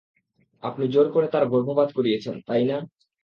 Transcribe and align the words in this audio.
আপনি 0.63 0.85
জোর 0.87 1.07
করে 1.11 1.27
তার 1.27 1.43
গর্ভপাত 1.47 1.89
করিয়েছেন, 1.97 2.35
তাই 2.47 2.63
না? 2.65 2.77